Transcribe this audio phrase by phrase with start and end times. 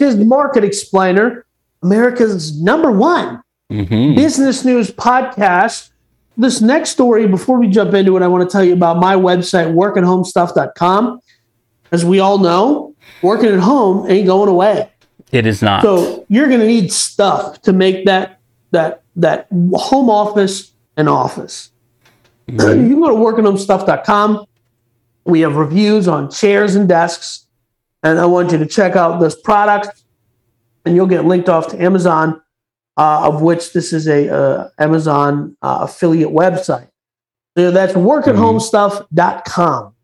[0.00, 0.08] y'all.
[0.10, 1.44] Is Market Explainer,
[1.82, 3.40] America's number one
[3.70, 4.16] Mhm.
[4.16, 5.90] business news podcast.
[6.36, 9.14] This next story, before we jump into it, I want to tell you about my
[9.14, 11.20] website, workathomestuff.com.
[11.92, 14.88] As we all know, working at home ain't going away.
[15.30, 15.82] It is not.
[15.82, 18.38] So you're going to need stuff to make that
[18.72, 21.70] that that home office an office.
[22.48, 24.44] You can go to workathomestuff.com.
[25.24, 27.43] We have reviews on chairs and desks,
[28.04, 30.04] and I want you to check out this product,
[30.84, 32.40] and you'll get linked off to Amazon,
[32.98, 36.88] uh, of which this is a uh, Amazon uh, affiliate website.
[37.56, 39.94] So that's workathomestuff.com.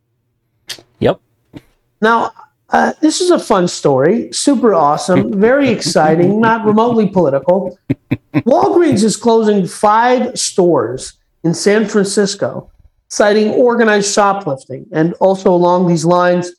[0.98, 1.20] yep.
[2.00, 2.32] Now,
[2.70, 7.78] uh, this is a fun story, super awesome, very exciting, not remotely political.
[8.32, 11.14] Walgreens is closing five stores
[11.44, 12.70] in San Francisco,
[13.08, 14.86] citing organized shoplifting.
[14.92, 16.52] And also along these lines,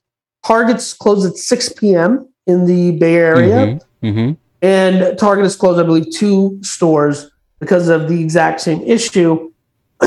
[0.45, 2.27] Target's closed at 6 p.m.
[2.47, 4.31] in the Bay Area, hmm
[4.63, 9.51] and Target has closed, I believe, two stores because of the exact same issue.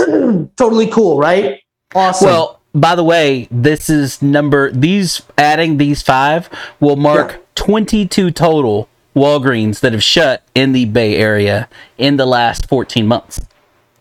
[0.56, 1.60] totally cool, right?
[1.94, 2.26] Awesome.
[2.26, 6.48] Well, by the way, this is number these adding these five
[6.80, 7.38] will mark Yeah.
[7.56, 13.41] 22 total Walgreens that have shut in the Bay Area in the last 14 months.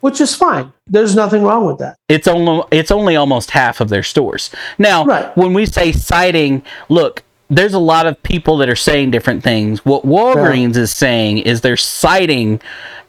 [0.01, 0.73] which is fine.
[0.87, 1.95] There's nothing wrong with that.
[2.09, 4.49] It's only it's only almost half of their stores.
[4.77, 5.35] Now, Right.
[5.37, 9.85] when we say citing, look, there's a lot of people that are saying different things.
[9.85, 12.59] What Walgreens is saying is they're citing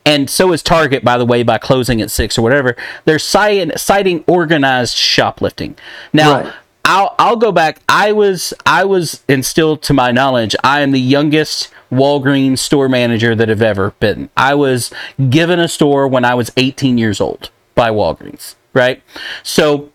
[0.06, 2.77] and so is Target, by the way, by closing at six or whatever.
[3.06, 5.77] They're citing, citing organized shoplifting.
[6.12, 6.53] Now, Right.
[6.86, 7.81] I'll I'll go back.
[7.88, 12.88] I was I was and still to my knowledge, I am the youngest Walgreens store
[12.88, 14.28] manager that have ever been.
[14.37, 14.93] I was
[15.31, 19.03] given a store when I was 18 years old by Walgreens, right?
[19.43, 19.91] So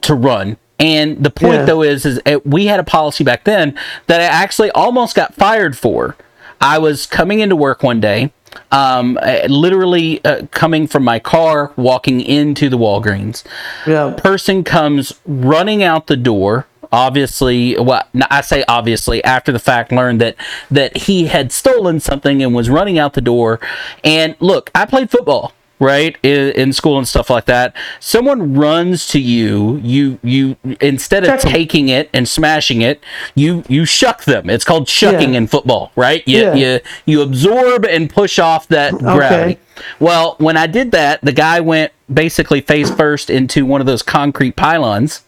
[0.00, 0.56] to run.
[0.78, 1.64] And the point Yeah.
[1.64, 3.76] though is is uh, we had a policy back then
[4.06, 6.16] that I actually almost got fired for.
[6.60, 8.32] I was coming into work one day,
[8.70, 13.44] um, uh, literally uh, coming from my car, walking into the Walgreens
[13.86, 14.14] Yeah.
[14.16, 20.20] person comes running out the door obviously well i say obviously after the fact learned
[20.20, 20.36] that
[20.70, 23.58] that he had stolen something and was running out the door
[24.04, 29.06] and look i played football right in, in school and stuff like that someone runs
[29.08, 33.02] to you you you instead of taking it and smashing it
[33.34, 35.38] you you shuck them it's called shucking Yeah.
[35.38, 36.54] in football right you, Yeah.
[36.54, 39.60] you you absorb and push off that gravity okay.
[39.98, 44.02] well, when I did that, the guy went basically face first into one of those
[44.02, 45.22] concrete pylons.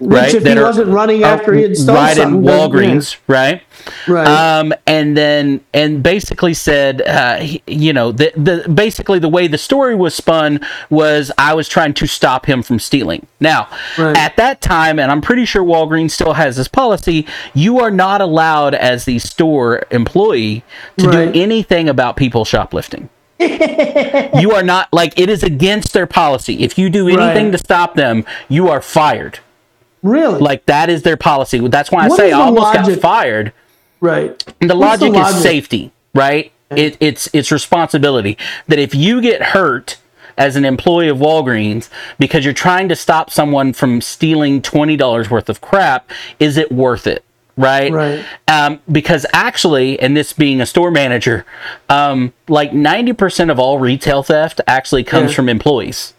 [0.00, 0.34] Right?
[0.34, 3.62] if that he are- wasn't running after he had stolen right in something, Walgreens, right?
[4.08, 4.26] Right.
[4.26, 9.46] Um, and then and basically said, uh, he- you know, the the basically the way
[9.46, 13.26] the story was spun was I was trying to stop him from stealing.
[13.40, 14.16] Now, Right.
[14.16, 18.20] at that time, and I'm pretty sure Walgreens still has this policy, you are not
[18.20, 20.64] allowed as the store employee
[20.98, 21.32] to Right.
[21.32, 23.08] do anything about people shoplifting.
[23.38, 26.60] you are not like it is against their policy.
[26.62, 27.52] If you do anything Right.
[27.52, 29.40] to stop them, you are fired.
[30.06, 30.40] Really?
[30.40, 31.66] Like that is their policy.
[31.68, 33.52] That's why I What say I almost got fired.
[34.00, 34.42] right.
[34.60, 35.42] And the What's the logic, is logic?
[35.42, 36.52] safety, right?
[36.70, 39.98] It, it's it's responsibility that if you get hurt
[40.36, 45.30] as an employee of Walgreens because you're trying to stop someone from stealing twenty dollars
[45.30, 47.24] worth of crap, is it worth it?
[47.56, 47.90] Right.
[47.92, 48.24] Right.
[48.48, 51.46] Um, because actually, and this being a store manager,
[51.88, 55.36] um, like ninety percent of all retail theft actually comes Yeah.
[55.36, 56.12] from employees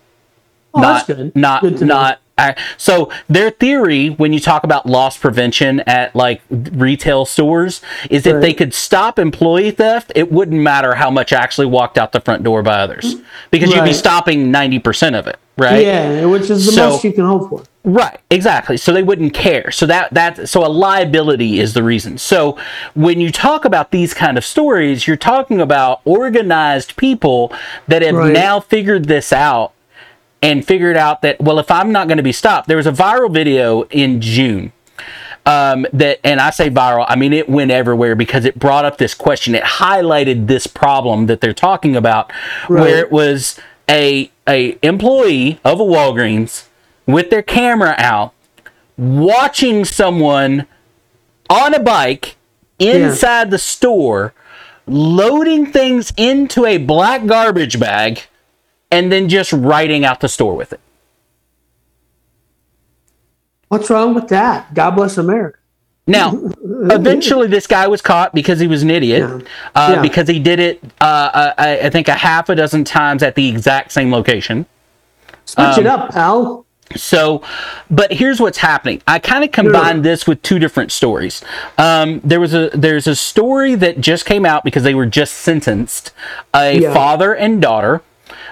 [0.73, 1.35] Oh, not that's good.
[1.35, 6.41] not Good not I, so their theory when you talk about loss prevention at like
[6.49, 7.81] retail stores
[8.11, 12.11] is if they could stop employee theft it wouldn't matter how much actually walked out
[12.11, 13.15] the front door by others
[13.49, 17.11] because you'd be stopping 90% of it right Yeah, which is the So- most you
[17.13, 17.63] can hope for.
[17.83, 18.75] Right, exactly.
[18.75, 19.71] So they wouldn't care.
[19.71, 22.17] So that that so a liability is the reason.
[22.17, 22.57] So
[22.95, 27.53] when you talk about these kind of stories, you're talking about organized people
[27.87, 28.33] that have Right.
[28.33, 29.71] now figured this out
[30.41, 32.91] and figured out that well, if I'm not going to be stopped, there was a
[32.91, 34.71] viral video in June
[35.45, 38.97] um, that, and I say viral, I mean it went everywhere because it brought up
[38.97, 39.55] this question.
[39.55, 42.31] It highlighted this problem that they're talking about,
[42.69, 42.81] Right.
[42.81, 46.65] where it was a a employee of a Walgreens
[47.05, 48.33] with their camera out,
[48.97, 50.67] watching someone
[51.49, 52.35] on a bike
[52.79, 54.33] inside the store,
[54.85, 58.23] loading things into a black garbage bag,
[58.91, 60.79] and then just writing out the store with it.
[63.69, 64.73] What's wrong with that?
[64.73, 65.59] God bless America.
[66.09, 66.31] Now,
[66.63, 69.19] eventually, this guy was caught because he was an idiot.
[69.29, 69.47] Yeah.
[69.75, 70.01] Uh, Yeah.
[70.01, 73.35] Because he did it, uh, uh, I, I think, a half a dozen times at
[73.35, 74.65] the exact same location.
[75.43, 76.65] Switch it Um, up, pal.
[76.95, 77.41] So,
[77.91, 79.01] but here's what's happening.
[79.05, 81.43] I kind of combined this with two different stories.
[81.77, 85.33] Um, there was a there's a story that just came out because they were just
[85.33, 86.13] sentenced
[86.53, 86.93] a Yeah.
[86.93, 88.01] father and daughter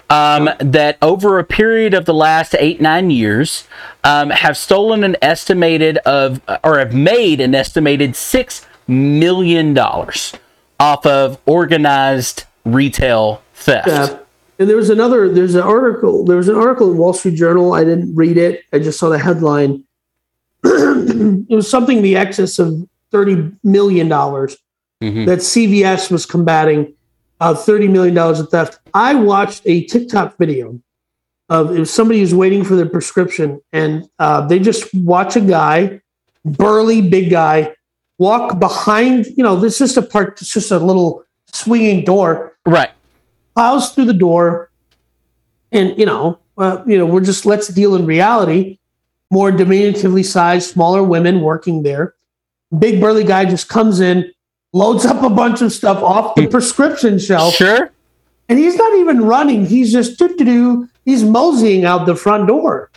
[0.09, 3.67] um, that over a period of the last eight nine years
[4.03, 10.33] um, have stolen an estimated of or have made an estimated six million dollars
[10.79, 13.87] off of organized retail theft.
[13.87, 14.19] Yeah.
[14.57, 15.27] And there was another.
[15.27, 16.23] There's an article.
[16.23, 17.73] There was an article in Wall Street Journal.
[17.73, 18.63] I didn't read it.
[18.71, 19.83] I just saw the headline.
[20.63, 24.57] it was something in the excess of thirty million dollars
[25.03, 25.25] Mhm.
[25.25, 26.94] that CVS was combating.
[27.41, 28.79] Uh, thirty million dollars of theft.
[28.93, 30.79] I watched a TikTok video
[31.49, 36.01] of was somebody who's waiting for their prescription, and uh, they just watch a guy,
[36.45, 37.75] burly big guy,
[38.17, 39.25] walk behind.
[39.35, 40.41] You know, this is just a part.
[40.41, 41.23] It's just a little
[41.53, 42.91] swinging door Right.
[43.53, 44.71] plows through the door,
[45.73, 48.79] and you know, uh, you know, we're just let's deal in reality.
[49.29, 52.13] More diminutively sized, smaller women working there.
[52.77, 54.31] Big burly guy just comes in,
[54.75, 57.89] loads up a bunch of stuff off the prescription shelf, Sure.
[58.49, 59.65] and he's not even running.
[59.65, 60.89] He's just doo do doo.
[61.05, 62.89] He's moseying out the front door.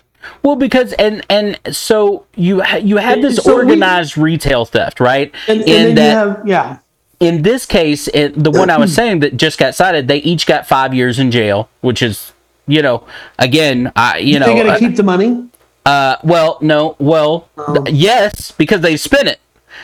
[0.42, 5.32] Well, because and and so you you had this So we- organized retail theft, right?
[5.46, 6.78] And, and then that you have yeah,
[7.20, 10.46] in this case, it, the one I was saying that just got cited, they each
[10.46, 12.32] got five years in jail, which is
[12.66, 13.04] you know
[13.38, 15.48] again I you know they got uh, to keep the money.
[15.86, 17.84] uh, well no well Oh.
[17.84, 19.38] th- yes because they spent it.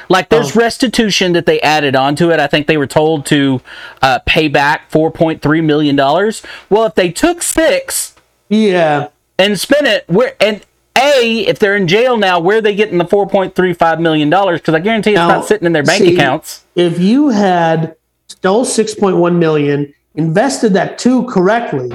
[0.08, 0.60] Like there's Oh.
[0.60, 2.40] restitution that they added onto it.
[2.40, 3.60] I think they were told to
[4.02, 6.42] uh, pay back 4.3 million dollars.
[6.70, 8.14] Well, if they took six
[8.48, 9.08] Yeah,
[9.38, 10.64] and spend it where and
[10.96, 14.74] a if they're in jail now where are they getting the 4.35 million dollars because
[14.74, 17.96] i guarantee it's Now, not sitting in their bank see, accounts if you had
[18.28, 21.90] stole 6.1 million invested that two correctly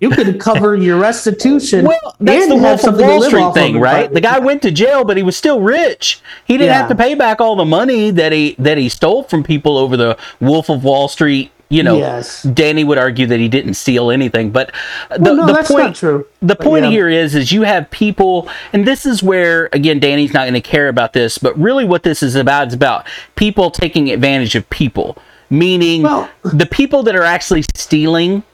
[0.00, 3.82] you could cover your restitution well that's and the wolf of wall street thing of.
[3.82, 6.78] right the guy went to jail but he was still rich he didn't Yeah.
[6.78, 9.96] have to pay back all the money that he that he stole from people over
[9.96, 12.42] the wolf of wall street you know Yes.
[12.44, 14.72] danny would argue that he didn't steal anything but
[15.10, 16.26] the, Well, no, the that's point not true.
[16.40, 16.90] the But point yeah.
[16.90, 20.60] here is is you have people and this is where again danny's not going to
[20.62, 23.06] care about this but really what this is about is about
[23.36, 25.18] people taking advantage of people
[25.50, 28.44] meaning Well- the people that are actually stealing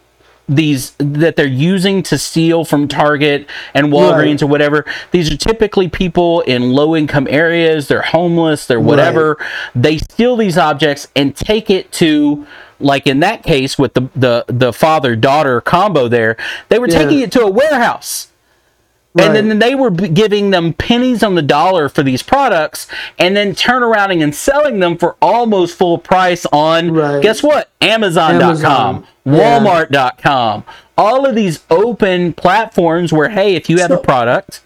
[0.49, 4.43] these that they're using to steal from Target and Walgreens Right.
[4.43, 4.85] or whatever.
[5.11, 9.39] These are typically people in low income areas, they're homeless, they're whatever.
[9.75, 12.47] They steal these objects and take it to
[12.81, 16.37] like in that case with the the the father daughter combo there,
[16.69, 16.99] they were Yeah.
[16.99, 18.29] taking it to a warehouse.
[19.17, 19.29] Right.
[19.29, 23.55] And then they were giving them pennies on the dollar for these products and then
[23.55, 27.23] turn around and selling them for almost full price on, Right.
[27.23, 27.71] guess what?
[27.81, 29.07] Amazon.com, Amazon.
[29.25, 29.61] Yeah.
[29.61, 30.65] Walmart.com,
[30.99, 34.63] all of these open platforms where, hey, if you have a product,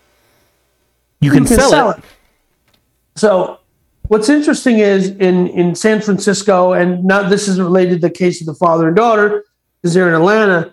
[1.21, 1.99] you can, you can sell, sell it.
[1.99, 2.05] it.
[3.17, 3.59] So,
[4.07, 8.41] what's interesting is in in San Francisco, and not this is related to the case
[8.41, 9.45] of the father and daughter
[9.83, 10.73] because they're in Atlanta,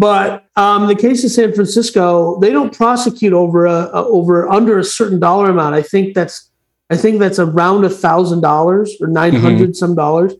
[0.00, 4.78] but um, the case of San Francisco, they don't prosecute over a, a over under
[4.78, 5.74] a certain dollar amount.
[5.74, 6.50] I think that's
[6.88, 9.72] I think that's around a thousand dollars or nine Mm-hmm.
[9.72, 10.32] some dollars.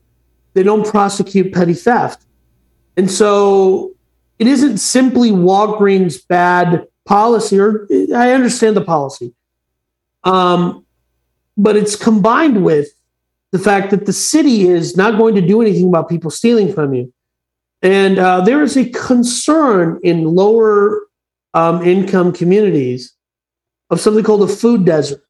[0.55, 2.25] They don't prosecute petty theft,
[2.97, 3.93] and so
[4.39, 7.61] it isn't simply Walgreens' bad policy.
[7.61, 7.87] Or
[8.17, 9.35] I understand the policy,
[10.25, 10.87] um,
[11.59, 12.89] but it's combined with
[13.53, 16.95] the fact that the city is not going to do anything about people stealing from
[16.95, 17.13] you.
[17.83, 21.01] And uh, there is a concern in lower
[21.55, 23.15] um, income communities
[23.89, 25.23] of something called a food desert,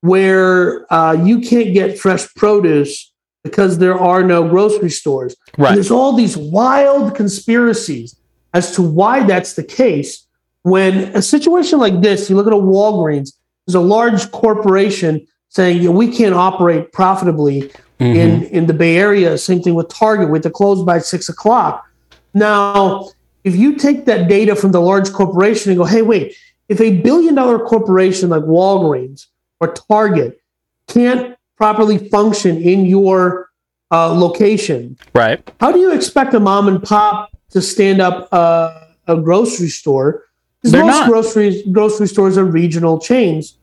[0.00, 3.12] where uh, you can't get fresh produce
[3.42, 5.36] because there are no grocery stores.
[5.70, 8.16] And there's all these wild conspiracies
[8.54, 10.26] as to why that's the case.
[10.62, 13.32] When a situation like this, you look at a Walgreens,
[13.66, 17.70] there's a large corporation saying "Yeah, we can't operate profitably
[18.00, 18.16] Mm-hmm.
[18.16, 19.38] in, in the Bay Area.
[19.38, 21.86] Same thing with Target, with the close by six o'clock.
[22.34, 23.10] Now,
[23.44, 26.34] if you take that data from the large corporation and go, hey, wait,
[26.68, 29.26] if a billion dollar corporation like Walgreens
[29.60, 30.40] or Target
[30.88, 33.50] can't properly function in your
[33.92, 35.48] uh, location, Right.
[35.60, 40.24] how do you expect a mom and pop to stand up uh, a grocery store?
[40.62, 41.08] Because most not.
[41.08, 43.56] grocery grocery stores are regional chains.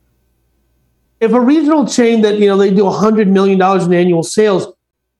[1.22, 4.68] If a regional chain that you know they do hundred million dollars in annual sales,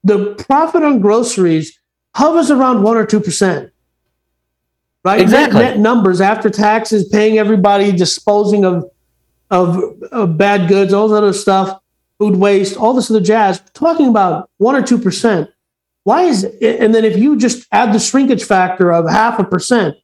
[0.04, 1.78] the profit on groceries
[2.14, 3.70] hovers around one or two percent.
[5.04, 5.60] Right, Net- Exactly.
[5.60, 8.84] Net, numbers after taxes, paying everybody, disposing of,
[9.50, 9.82] of
[10.12, 11.80] of bad goods, all that other stuff,
[12.18, 13.62] food waste, all this other jazz.
[13.72, 15.48] Talking about one or two percent
[16.04, 19.44] why is it, and then if you just add the shrinkage factor of half a
[19.44, 19.96] percent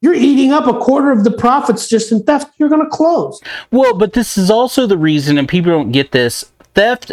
[0.00, 2.52] you're eating up a quarter of the profits just in theft.
[2.58, 3.40] You're going to close.
[3.70, 7.12] Well, but this is also the reason, and people don't get this theft,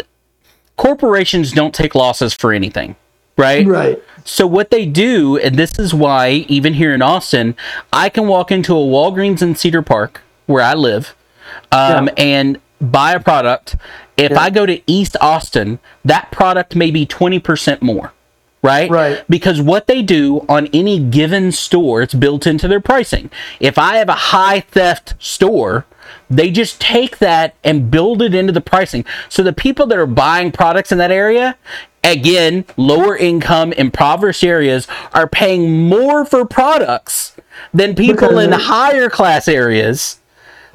[0.76, 2.96] corporations don't take losses for anything,
[3.36, 3.66] right?
[3.66, 4.02] Right.
[4.24, 7.54] So what they do, and this is why even here in Austin,
[7.92, 11.14] I can walk into a Walgreens in Cedar Park where I live,
[11.70, 12.14] um, Yeah.
[12.16, 13.76] and buy a product.
[14.16, 14.40] If Yeah.
[14.40, 18.12] I go to East Austin, that product may be twenty percent more.
[18.64, 18.90] Right?
[18.90, 19.24] Right.
[19.28, 23.30] Because what they do on any given store, it's built into their pricing.
[23.60, 25.84] If I have a high theft store,
[26.30, 29.04] they just take that and build it into the pricing.
[29.28, 31.58] So the people that are buying products in that area,
[32.02, 37.36] again, lower income, impoverished areas, are paying more for products
[37.74, 40.20] than people Because in higher class areas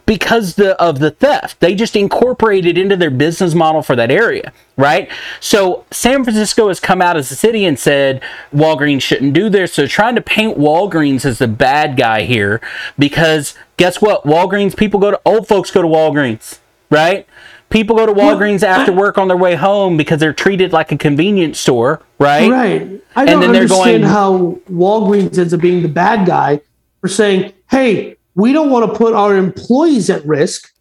[0.10, 1.60] because the, of the theft.
[1.60, 5.08] They just incorporated into their business model for that area, right?
[5.40, 8.20] So San Francisco has come out as a city and said
[8.52, 9.72] Walgreens shouldn't do this.
[9.72, 12.60] So trying to paint Walgreens as the bad guy here
[12.98, 14.24] because guess what?
[14.24, 16.58] Walgreens people go to old folks go to Walgreens,
[16.90, 17.28] right?
[17.70, 20.98] People go to Walgreens after work on their way home because they're treated like a
[20.98, 22.50] convenience store, right?
[22.50, 22.82] Right.
[23.16, 26.62] I And don't then they're understand going- how Walgreens ends up being the bad guy
[27.00, 30.72] for saying, hey, we don't want to put our employees at risk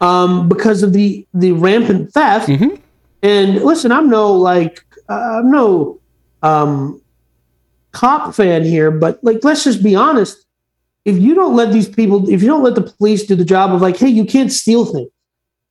[0.00, 2.48] um, because of the, the rampant theft.
[2.48, 2.76] Mm-hmm.
[3.22, 6.00] And listen, I'm no like, uh, I'm no
[6.42, 7.00] um,
[7.92, 10.46] cop fan here, but like, let's just be honest.
[11.04, 13.72] If you don't let these people, if you don't let the police do the job
[13.72, 15.10] of like, hey, you can't steal things.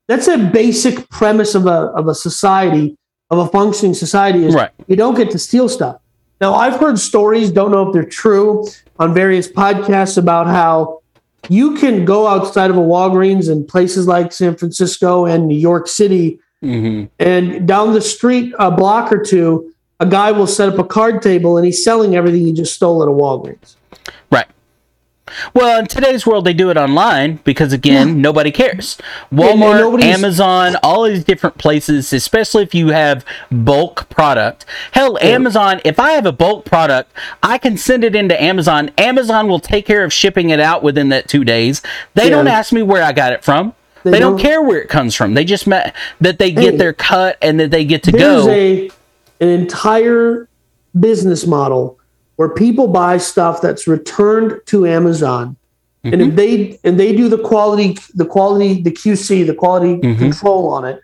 [0.08, 2.98] That's a basic premise of a of a society,
[3.30, 4.72] of a functioning society is Right.
[4.88, 6.02] you don't get to steal stuff.
[6.42, 8.66] Now, I've heard stories, don't know if they're true,
[9.00, 11.02] on various podcasts about how
[11.48, 15.88] you can go outside of a Walgreens in places like San Francisco and New York
[15.88, 20.78] City, hmm and down the street a block or two, a guy will set up
[20.78, 23.78] a card table and he's selling everything he just stole at a Walgreens.
[25.54, 28.98] Well, in today's world, they do it online because, again, nobody cares.
[29.34, 34.66] Walmart, nobody's- Amazon, all these different places, especially if you have bulk product.
[34.92, 37.12] Hell, Amazon, if I have a bulk product,
[37.44, 38.92] I can send it into Amazon.
[38.98, 41.82] Amazon will take care of shipping it out within that two days.
[42.16, 42.30] They Yeah.
[42.32, 43.74] don't ask me where I got it from.
[44.04, 45.34] They, They don't, don't- care where it comes from.
[45.34, 46.78] They just met that they get Hey.
[46.78, 48.48] their cut and that they get to go.
[48.50, 48.90] a
[49.42, 50.48] an entire
[51.00, 51.99] business model
[52.40, 55.58] where people buy stuff that's returned to Amazon.
[56.06, 56.30] And Mm-hmm.
[56.30, 60.18] if they and they do the quality, the quality, the QC, the quality Mm-hmm.
[60.18, 61.02] control on it,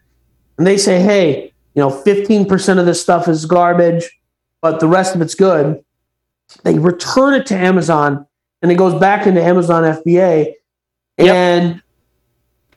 [0.57, 4.09] and they say, hey, you know, 15% of this stuff is garbage,
[4.61, 5.83] but the rest of it's good.
[6.63, 8.25] They return it to Amazon
[8.61, 10.53] and it goes back into Amazon FBA.
[11.17, 11.35] Yep.
[11.35, 11.81] And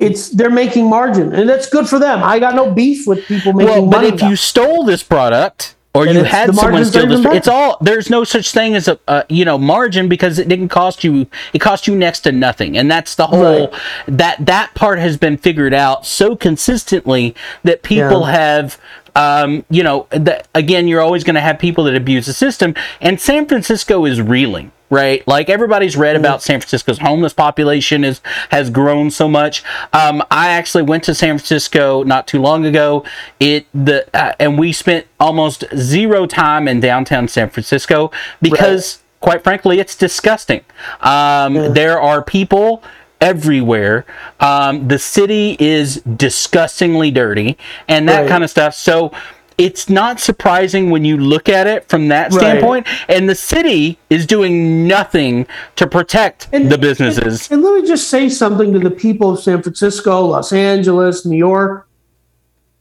[0.00, 1.32] it's they're making margin.
[1.32, 2.24] And that's good for them.
[2.24, 4.08] I got no beef with people making well, but money.
[4.08, 7.76] if you stole this product or Then you had the someone steal this, it's all
[7.80, 11.26] there's no such thing as a uh, you know margin because it didn't cost you
[11.52, 13.80] it cost you next to nothing, and that's the whole Right.
[14.06, 18.32] that that part has been figured out so consistently that people Yeah.
[18.32, 18.78] have.
[19.16, 22.74] Um, you know, that again, you're always going to have people that abuse the system,
[23.00, 25.26] and San Francisco is reeling right?
[25.26, 29.62] Like everybody's read about San Francisco's homeless population is has grown so much.
[29.92, 33.04] Um, I actually went to San Francisco not too long ago.
[33.40, 39.42] It the uh, and we spent almost zero time in downtown San Francisco because, quite
[39.44, 40.62] frankly, it's disgusting.
[41.00, 42.82] Um, There are people
[43.20, 44.06] everywhere.
[44.40, 48.28] Um, the city is disgustingly dirty and that Right.
[48.28, 48.74] kind of stuff.
[48.74, 49.12] So.
[49.58, 52.40] It's not surprising when you look at it from that Right.
[52.40, 55.46] standpoint, and the city is doing nothing
[55.76, 57.48] to protect And- the businesses.
[57.50, 61.36] And let me just say something to the people of San Francisco, Los Angeles, New
[61.36, 61.86] York.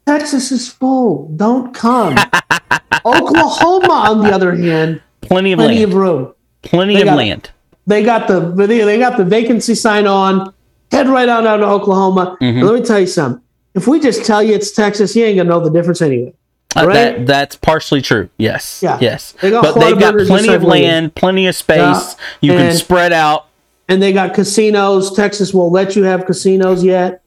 [0.06, 1.32] Texas is full.
[1.36, 2.16] Don't come.
[3.06, 5.92] Oklahoma, on the other hand, plenty of plenty land.
[5.92, 6.34] of room.
[6.62, 7.50] plenty they of got- land.
[7.88, 10.54] They got the they, they got the vacancy sign on.
[10.92, 12.38] Head right on down to Oklahoma.
[12.42, 12.62] Mm-hmm.
[12.62, 13.42] Let me tell you something.
[13.76, 16.34] If we just tell you it's Texas, you ain't gonna know the difference anyway.
[16.78, 16.94] Uh, right?
[16.94, 18.30] that that's partially true.
[18.38, 18.82] Yes.
[18.84, 18.98] Yeah.
[19.02, 19.34] Yes.
[19.42, 21.78] They but they've got plenty of land, plenty of space.
[21.80, 22.16] Yeah.
[22.42, 23.48] You can spread out.
[23.90, 25.16] and they got casinos.
[25.16, 27.22] Texas won't let you have casinos yet.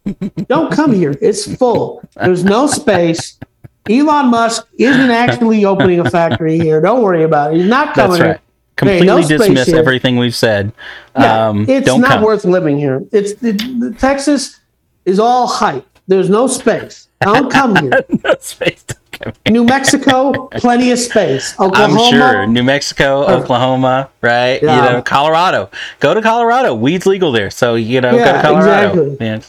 [0.47, 1.15] Don't come here.
[1.21, 2.03] It's full.
[2.17, 3.39] There's no space.
[3.89, 6.81] Elon Musk isn't actually opening a factory here.
[6.81, 7.59] Don't worry about it.
[7.59, 8.37] He's not coming That's right.
[8.37, 8.41] here.
[8.77, 10.73] Completely no dismiss everything we've said.
[11.19, 12.23] Yeah, um, it's not come.
[12.23, 13.03] worth living here.
[13.13, 14.59] It's it, the, Texas
[15.05, 15.87] is all hype.
[16.09, 17.09] There's no space.
[17.21, 18.05] Don't come here.
[18.25, 19.10] No space to come here.
[19.49, 21.55] New Mexico, plenty of space.
[21.59, 24.63] I'm sure New Mexico, Oklahoma, right?
[24.63, 24.77] Yeah.
[24.77, 25.71] You know, Colorado.
[26.01, 26.75] Go to Colorado.
[26.75, 29.03] Weed's legal there, so you know, go Yeah, to Colorado.
[29.13, 29.27] exactly.
[29.27, 29.41] Yeah.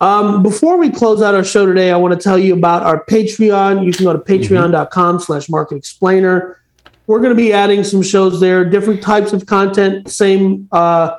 [0.00, 3.04] Um, before we close out our show today, I want to tell you about our
[3.04, 3.84] Patreon.
[3.84, 6.58] You can go to patreon.com slash market explainer.
[7.06, 11.18] we're going to be adding some shows there, different types of content, same uh,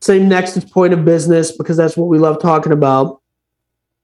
[0.00, 3.22] same next point of business because that's what we love talking about.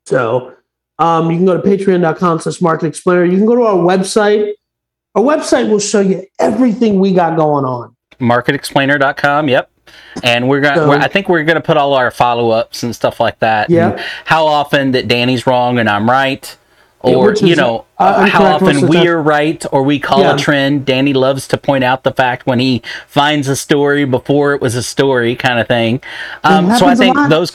[0.07, 0.55] So
[1.01, 3.25] um, you can go to patreon.com slash market explainer.
[3.25, 4.53] You can go to our website.
[5.15, 7.97] Our website will show you everything we got going on.
[8.21, 9.49] Marketexplainer.com.
[9.49, 9.71] Yep.
[10.23, 10.77] And we're gonna.
[10.77, 13.71] So- we're, I think we're gonna put all our follow ups and stuff like that.
[13.71, 14.01] Yeah.
[14.25, 16.57] How often that Danny's wrong and I'm right,
[17.03, 20.35] Yeah, or which you know, uh, how often we're right or we call Yeah.
[20.35, 20.85] a trend.
[20.85, 24.75] Danny loves to point out the fact when he finds a story before it was
[24.77, 26.03] a story, kind of thing.
[26.45, 27.51] Um, so I think those.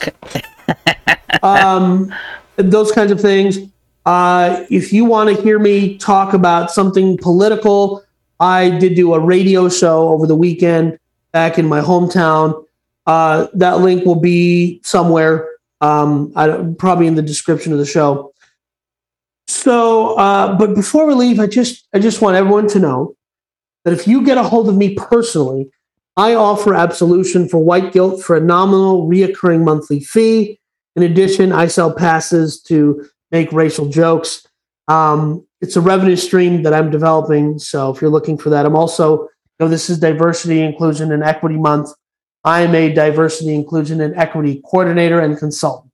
[1.42, 2.12] um,
[2.56, 3.58] those kinds of things.
[4.04, 8.04] Uh, if you want to hear me talk about something political,
[8.38, 10.98] I did do a radio show over the weekend
[11.32, 12.64] back in my hometown.
[13.06, 15.48] Uh, that link will be somewhere,
[15.80, 18.32] um, I probably in the description of the show.
[19.48, 23.16] So, uh, but before we leave, I just I just want everyone to know
[23.84, 25.70] that if you get a hold of me personally,
[26.16, 30.58] I offer absolution for white guilt for a nominal, reoccurring monthly fee.
[30.96, 34.46] In addition, I sell passes to make racial jokes.
[34.88, 37.58] Um, it's a revenue stream that I'm developing.
[37.58, 39.28] So if you're looking for that, I'm also, you
[39.60, 41.90] know, this is diversity, inclusion, and equity month.
[42.44, 45.92] I am a diversity, inclusion, and equity coordinator and consultant.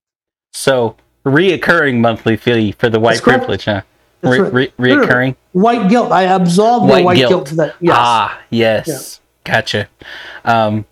[0.53, 0.95] So
[1.25, 3.81] reoccurring monthly fee for the white privilege, huh?
[4.21, 4.53] Re- right.
[4.53, 5.35] re- reoccurring.
[5.51, 6.11] White guilt.
[6.11, 7.29] I absolve White the white guilt.
[7.29, 7.47] guilt.
[7.47, 7.75] to that.
[7.81, 7.95] Yes.
[7.97, 9.19] Ah, yes.
[9.43, 9.89] Gotcha.
[10.45, 10.85] Um,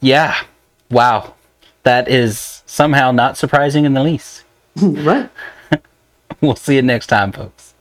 [0.00, 0.34] yeah.
[0.90, 1.34] Wow.
[1.84, 4.44] That is somehow not surprising in the least.
[4.76, 5.30] right.
[6.40, 7.73] We'll see you next time, folks.